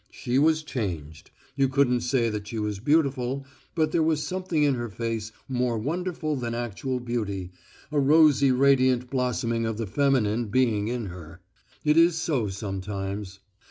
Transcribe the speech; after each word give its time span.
She 0.09 0.39
was 0.39 0.63
changed; 0.63 1.29
you 1.55 1.69
couldn't 1.69 2.01
say 2.01 2.27
that 2.31 2.47
she 2.47 2.57
was 2.57 2.79
beautiful, 2.79 3.45
but 3.75 3.91
there 3.91 4.01
was 4.01 4.23
something 4.23 4.63
in 4.63 4.73
her 4.73 4.89
face 4.89 5.31
more 5.47 5.77
wonderful 5.77 6.35
than 6.35 6.55
actual 6.55 6.99
beauty, 6.99 7.51
a 7.91 7.99
rosy 7.99 8.51
radiant 8.51 9.11
blossoming 9.11 9.63
of 9.67 9.77
the 9.77 9.85
feminine 9.85 10.45
being 10.47 10.87
in 10.87 11.05
her. 11.05 11.39
It 11.85 11.97
is 11.97 12.17
so 12.17 12.47
sometimes. 12.47 13.41